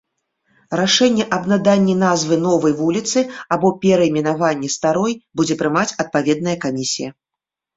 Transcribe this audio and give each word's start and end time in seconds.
Рашэнне 0.79 1.25
аб 1.35 1.43
наданні 1.51 1.95
назвы 2.05 2.39
новай 2.47 2.73
вуліцы 2.81 3.19
альбо 3.57 3.71
перайменаванні 3.83 4.73
старой 4.77 5.13
будзе 5.41 5.59
прымаць 5.61 5.89
адпаведная 6.07 6.57
камісія. 6.67 7.09